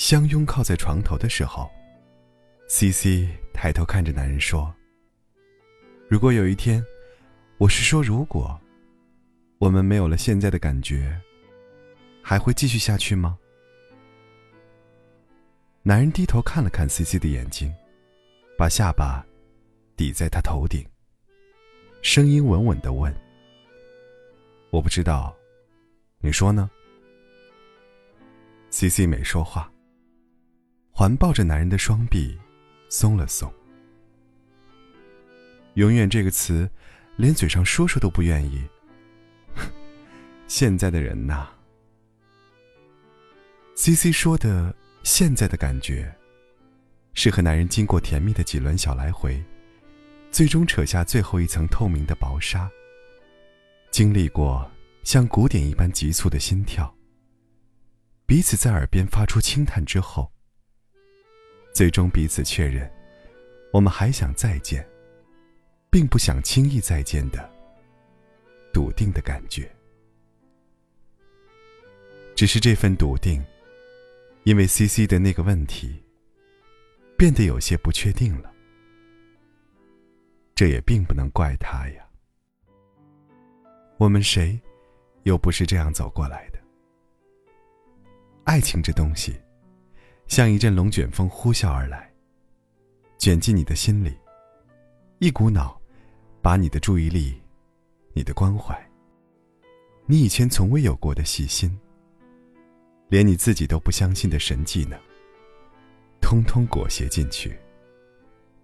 [0.00, 1.70] 相拥靠在床头的时候
[2.68, 4.74] ，C C 抬头看着男人说
[6.08, 6.82] ：“如果有一天，
[7.58, 8.58] 我是说如果，
[9.58, 11.20] 我们没有了现在的感觉，
[12.22, 13.38] 还会继续下去吗？”
[15.84, 17.70] 男人低头看了看 C C 的眼睛，
[18.56, 19.22] 把下巴
[19.96, 20.82] 抵在他头顶，
[22.00, 23.14] 声音稳稳的问
[24.72, 25.36] ：“我不知道，
[26.20, 26.70] 你说呢
[28.70, 29.69] ？”C C 没说话。
[31.00, 32.38] 环抱着男人的双臂，
[32.90, 33.50] 松了松。
[35.72, 36.68] 永远这个词，
[37.16, 38.62] 连嘴上说说都不愿意。
[40.46, 41.48] 现在的人呐
[43.76, 46.14] ，C C 说的现在的感觉，
[47.14, 49.42] 是和男人经过甜蜜的几轮小来回，
[50.30, 52.70] 最终扯下最后一层透明的薄纱。
[53.90, 54.70] 经历过
[55.02, 56.94] 像鼓点一般急促的心跳，
[58.26, 60.30] 彼此在耳边发出轻叹之后。
[61.72, 62.90] 最终彼此确认，
[63.72, 64.86] 我们还想再见，
[65.90, 67.48] 并不想轻易再见的
[68.72, 69.70] 笃定的感觉。
[72.34, 73.42] 只是这份笃定，
[74.44, 76.02] 因为 C C 的那个问题，
[77.16, 78.52] 变得有些不确定了。
[80.54, 82.06] 这也并不能怪他呀。
[83.98, 84.60] 我们谁，
[85.22, 86.58] 又不是这样走过来的？
[88.44, 89.38] 爱情这东西。
[90.30, 92.08] 像一阵龙卷风呼啸而来，
[93.18, 94.16] 卷进你的心里，
[95.18, 95.76] 一股脑，
[96.40, 97.34] 把你的注意力、
[98.12, 98.80] 你的关怀、
[100.06, 101.76] 你以前从未有过的细心，
[103.08, 104.96] 连你自己都不相信的神技能，
[106.20, 107.58] 通通裹挟进去，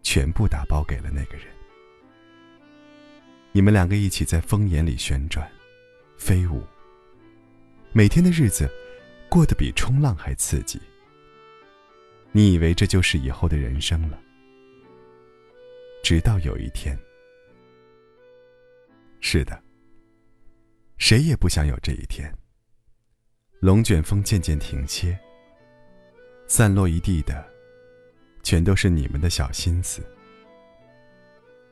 [0.05, 1.49] 全部打包给了那个人。
[3.51, 5.51] 你们两个一起在风眼里旋转、
[6.17, 6.63] 飞舞，
[7.91, 8.71] 每天的日子
[9.29, 10.81] 过得比冲浪还刺激。
[12.37, 14.21] 你以为这就是以后的人生了，
[16.05, 16.95] 直到有一天，
[19.21, 19.59] 是的，
[20.99, 22.31] 谁也不想有这一天。
[23.61, 25.19] 龙卷风渐渐停歇，
[26.47, 27.43] 散落一地的，
[28.43, 30.03] 全都是你们的小心思。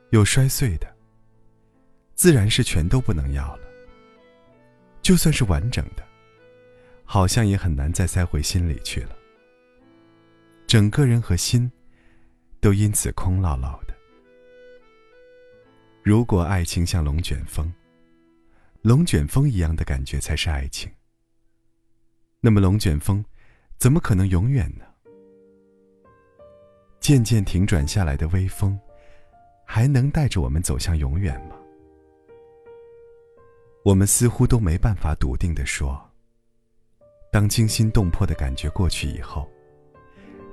[0.09, 0.91] 有摔碎的，
[2.15, 3.67] 自然是全都不能要了。
[5.03, 6.03] 就算是完整的，
[7.03, 9.14] 好像也很难再塞回心里去了。
[10.75, 11.71] 整个人和心，
[12.59, 13.95] 都因此空落落的。
[16.03, 17.73] 如果爱情像龙卷风，
[18.81, 20.91] 龙卷风一样的感觉才是爱情，
[22.41, 23.23] 那么龙卷风，
[23.77, 24.83] 怎么可能永远呢？
[26.99, 28.77] 渐渐停转下来的微风，
[29.65, 31.55] 还能带着我们走向永远吗？
[33.85, 35.97] 我们似乎都没办法笃定的说，
[37.31, 39.49] 当惊心动魄的感觉过去以后。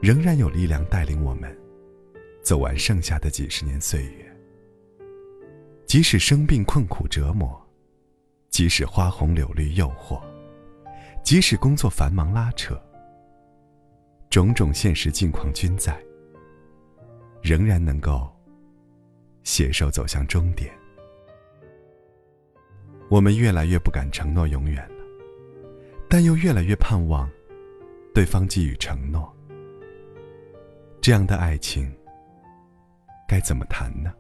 [0.03, 1.57] 仍然有力量带领我们
[2.43, 4.37] 走完剩下的几十年岁月。
[5.87, 7.57] 即使生病困苦折磨，
[8.51, 10.21] 即使花红柳绿诱惑，
[11.23, 12.77] 即使工作繁忙拉扯，
[14.29, 15.97] 种种现实境况均在，
[17.41, 18.29] 仍然能够
[19.45, 20.69] 携手走向终点。
[23.09, 25.05] 我们越来越不敢承诺永远了，
[26.09, 27.31] 但又越来越盼望
[28.13, 29.33] 对方给予承诺。
[31.03, 31.93] 这样的爱情
[33.27, 34.15] 该怎么谈呢？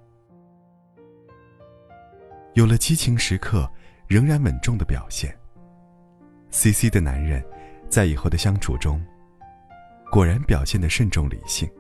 [2.54, 3.70] 有了激情时刻，
[4.08, 5.32] 仍然稳重的表现。
[6.50, 7.40] C C 的男人，
[7.88, 9.00] 在以后的相处中，
[10.10, 11.70] 果然表现的慎重理性。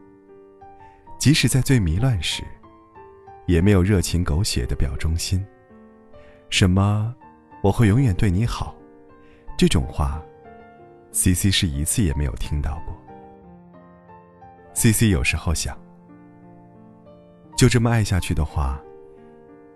[1.18, 2.44] 即使在最迷乱时，
[3.46, 5.44] 也没有热情狗血的表忠心。
[6.48, 7.12] 什么
[7.60, 8.76] “我会永远对你好”
[9.58, 10.22] 这种话
[11.10, 13.01] ，C C 是一次也没有听到过。
[14.74, 15.78] C C 有时候想，
[17.56, 18.80] 就这么爱下去的话，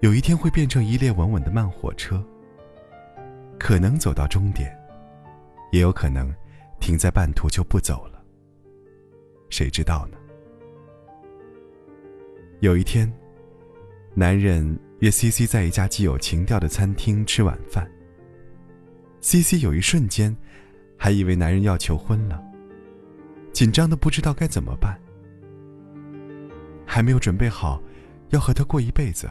[0.01, 2.23] 有一天会变成一列稳稳的慢火车，
[3.59, 4.75] 可能走到终点，
[5.71, 6.35] 也有可能
[6.81, 8.23] 停在半途就不走了。
[9.51, 10.17] 谁知道呢？
[12.61, 13.13] 有一天，
[14.15, 17.89] 男人约 C C 在一家既有情调的餐厅吃晚饭。
[19.21, 20.35] C C 有一瞬间，
[20.97, 22.43] 还以为男人要求婚了。
[23.57, 25.01] 紧张的不知道该怎么办，
[26.85, 27.81] 还没有准备好
[28.29, 29.31] 要和他过一辈子，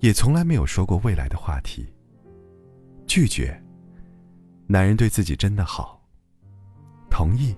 [0.00, 1.90] 也从来没有说过未来的话题。
[3.06, 3.58] 拒绝，
[4.66, 5.98] 男人对自己真的好；
[7.08, 7.56] 同意，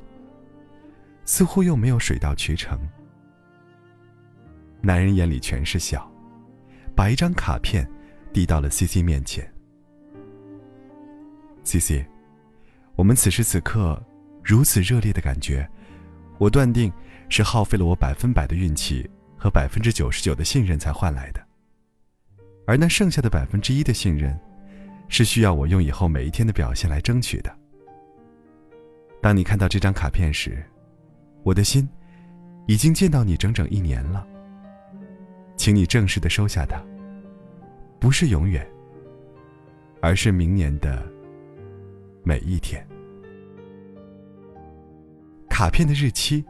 [1.25, 2.79] 似乎又没有水到渠成。
[4.81, 6.09] 男人眼里全是笑，
[6.95, 7.85] 把一张卡片
[8.33, 9.53] 递到了 C C 面前。
[11.65, 12.07] C C，
[12.95, 14.01] 我们此时此刻
[14.47, 15.69] 如此热烈的感觉，
[16.39, 16.93] 我断定
[17.29, 21.45] 是耗费了我百分百的运气和百分之九十九的信任才换来的，
[22.65, 24.39] 而那剩下的百分之一的信任，
[25.09, 27.53] 是需要我用以后每一天的表现来争取的。
[29.21, 30.65] 当你看到这张卡片时，
[31.43, 31.89] 我的心
[32.69, 34.25] 已经见到你整整一年了，
[35.57, 36.81] 请你正式的收下它，
[37.99, 38.65] 不是永远，
[40.01, 41.05] 而是明年的。
[42.23, 42.87] 每一天，
[45.59, 46.45] 卡片的日期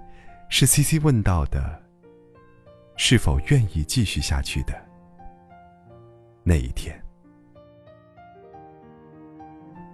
[0.48, 1.80] 是 C C 问到的，
[2.96, 4.74] 是否愿意继续下去的
[6.42, 7.00] 那一天。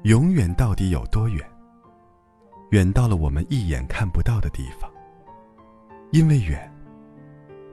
[0.05, 1.47] 永远到底有多远？
[2.71, 4.91] 远到了我们一眼看不到的地方。
[6.11, 6.73] 因为远，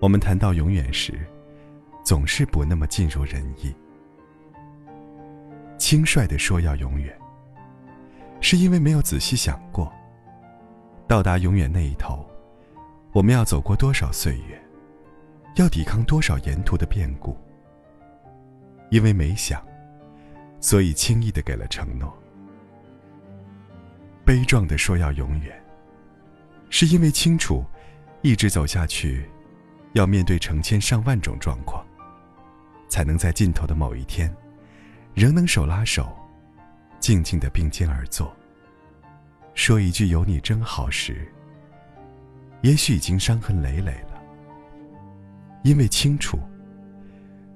[0.02, 1.26] 我们谈到永远时，
[2.04, 3.74] 总是不那么尽如人意。
[5.78, 7.18] 轻率的说要永远。
[8.42, 9.90] 是因为没有仔细想过，
[11.10, 12.24] 到达永远那一头，
[13.14, 14.62] 我们要走过多少岁月，
[15.56, 17.36] 要抵抗多少沿途的变故。
[18.92, 19.60] 因为没想，
[20.62, 22.16] 所以轻易的给了承诺。
[24.24, 25.60] 悲壮的说要永远，
[26.70, 27.66] 是因为清楚，
[28.22, 29.28] 一直走下去，
[29.94, 31.84] 要面对成千上万种状况，
[32.88, 34.32] 才能在尽头的某一天，
[35.16, 36.08] 仍能手拉手。
[37.00, 38.32] 静静的并肩而坐，
[39.60, 41.30] 说一句“有你真好”时，
[42.62, 44.24] 也许已经伤痕累累了。
[45.66, 46.40] 因为清楚，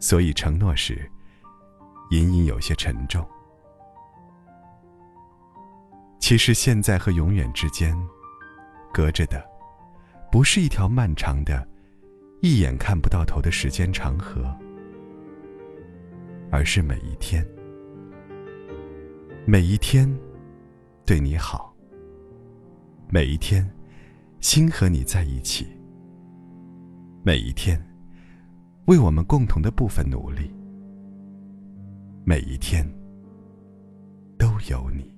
[0.02, 1.10] 所以承诺时，
[2.12, 3.26] 隐隐有些沉重。
[6.20, 7.98] 其实现在和永远之间，
[8.94, 9.42] 隔着的，
[10.30, 11.66] 不是一条漫长的、
[12.42, 14.54] 一眼看不到头的时间长河，
[16.52, 17.48] 而是每一天。
[19.46, 20.14] 每一天，
[21.06, 21.73] 对你好。
[23.13, 23.63] 每一天，
[24.42, 25.68] 心和你在一起。
[27.24, 27.80] 每一天，
[28.88, 30.51] 为我们共同的部分努力。
[32.25, 32.83] 每一天，
[34.36, 35.13] 都有你，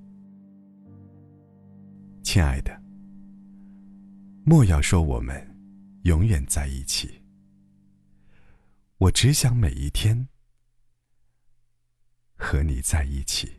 [2.21, 2.83] 亲爱的。
[4.43, 5.41] 莫要说我们
[6.03, 7.09] 永远在一起，
[8.97, 10.27] 我只想每一天
[12.35, 13.49] 和你在一起。